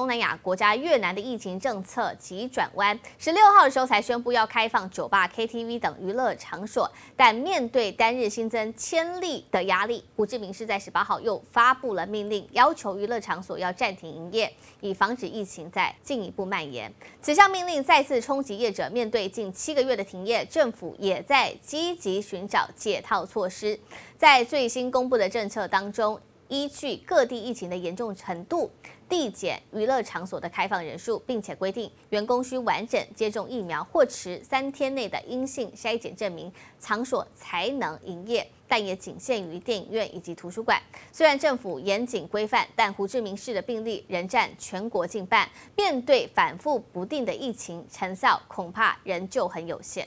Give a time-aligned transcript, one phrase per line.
[0.00, 14.50] 东南亚国家越南的疫情政策急转弯，十六号的时候才宣布要开放酒吧、KTV 等娱乐场所，但面对单日新增千例的压力，胡志明市在十八号又发布了命令，要求娱乐场所要暂停营业，
[14.80, 16.90] 以防止疫情再进一步蔓延。
[17.20, 23.78] 此项命令再次冲击业者，面对近七个月的停业，政府也在积极寻找解套措施。
[24.16, 26.18] 在最新公布的政策当中，
[26.50, 28.68] 依据各地疫情的严重程度，
[29.08, 40.82] 递减娱乐场所的开放人数，并且规定员工需完整接种疫苗或持三天内的阴性筛检证明，场所才能营业，但也仅限于电影院以及图书馆。
[41.12, 50.06] 虽然政府严谨规范，但胡志明市的病例仍占全国近半，面对反复不定的疫情，成效恐怕仍旧很有限。